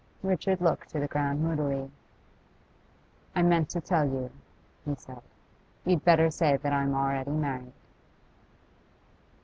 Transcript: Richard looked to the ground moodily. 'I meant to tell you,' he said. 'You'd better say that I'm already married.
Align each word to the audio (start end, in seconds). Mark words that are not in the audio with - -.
Richard 0.23 0.61
looked 0.61 0.89
to 0.89 0.99
the 0.99 1.05
ground 1.07 1.43
moodily. 1.43 1.91
'I 3.35 3.41
meant 3.43 3.69
to 3.69 3.79
tell 3.81 4.03
you,' 4.03 4.31
he 4.83 4.95
said. 4.95 5.21
'You'd 5.85 6.03
better 6.03 6.31
say 6.31 6.57
that 6.57 6.73
I'm 6.73 6.95
already 6.95 7.29
married. 7.33 7.73